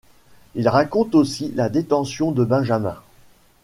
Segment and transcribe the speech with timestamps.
[0.55, 2.95] Il raconte aussi la détention de Benjamin.